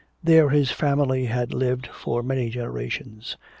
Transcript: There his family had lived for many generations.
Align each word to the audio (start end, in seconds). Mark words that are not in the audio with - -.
There 0.23 0.49
his 0.49 0.71
family 0.71 1.25
had 1.27 1.53
lived 1.53 1.85
for 1.85 2.23
many 2.23 2.49
generations. 2.49 3.37